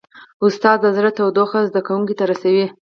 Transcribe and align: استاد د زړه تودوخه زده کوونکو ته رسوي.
استاد 0.45 0.77
د 0.81 0.87
زړه 0.97 1.09
تودوخه 1.17 1.59
زده 1.69 1.81
کوونکو 1.87 2.13
ته 2.19 2.23
رسوي. 2.31 2.65